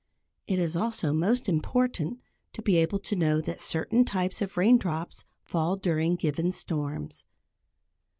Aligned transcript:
It 0.47 0.57
is 0.57 0.75
also 0.75 1.13
most 1.13 1.47
important 1.47 2.21
to 2.53 2.63
be 2.63 2.77
able 2.77 2.97
to 2.97 3.15
know 3.15 3.39
that 3.39 3.61
certain 3.61 4.03
types 4.03 4.41
of 4.41 4.57
raindrops 4.57 5.25
fall 5.45 5.75
during 5.75 6.15
given 6.15 6.51
storms. 6.51 7.27